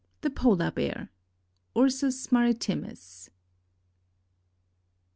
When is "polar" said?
0.31-0.71